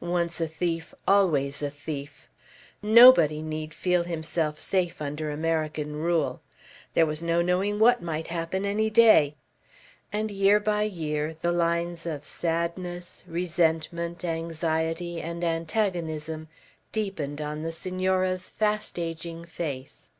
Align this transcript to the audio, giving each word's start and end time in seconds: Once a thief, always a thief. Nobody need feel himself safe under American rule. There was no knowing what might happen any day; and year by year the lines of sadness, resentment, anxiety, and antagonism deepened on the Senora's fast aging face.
Once 0.00 0.40
a 0.40 0.48
thief, 0.48 0.94
always 1.06 1.62
a 1.62 1.68
thief. 1.68 2.30
Nobody 2.80 3.42
need 3.42 3.74
feel 3.74 4.04
himself 4.04 4.58
safe 4.58 5.02
under 5.02 5.30
American 5.30 5.96
rule. 5.96 6.40
There 6.94 7.04
was 7.04 7.20
no 7.22 7.42
knowing 7.42 7.78
what 7.78 8.00
might 8.00 8.28
happen 8.28 8.64
any 8.64 8.88
day; 8.88 9.36
and 10.10 10.30
year 10.30 10.58
by 10.60 10.84
year 10.84 11.36
the 11.42 11.52
lines 11.52 12.06
of 12.06 12.24
sadness, 12.24 13.22
resentment, 13.26 14.24
anxiety, 14.24 15.20
and 15.20 15.44
antagonism 15.44 16.48
deepened 16.90 17.42
on 17.42 17.62
the 17.62 17.70
Senora's 17.70 18.48
fast 18.48 18.98
aging 18.98 19.44
face. 19.44 20.10